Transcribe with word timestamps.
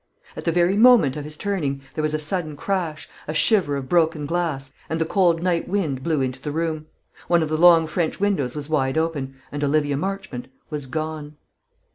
At 0.35 0.45
the 0.45 0.51
very 0.51 0.77
moment 0.77 1.15
of 1.15 1.25
his 1.25 1.37
turning 1.37 1.83
there 1.93 2.01
was 2.01 2.15
a 2.15 2.19
sudden 2.19 2.57
crash, 2.57 3.07
a 3.27 3.35
shiver 3.35 3.75
of 3.75 3.87
broken 3.87 4.25
glass, 4.25 4.73
and 4.89 4.99
the 4.99 5.05
cold 5.05 5.43
night 5.43 5.67
wind 5.67 6.01
blew 6.01 6.21
into 6.21 6.41
the 6.41 6.49
room. 6.49 6.87
One 7.27 7.43
of 7.43 7.49
the 7.49 7.55
long 7.55 7.85
French 7.85 8.19
windows 8.19 8.55
was 8.55 8.67
wide 8.67 8.97
open, 8.97 9.35
and 9.51 9.63
Olivia 9.63 9.97
Marchmont 9.97 10.47
was 10.71 10.87
gone. 10.87 11.37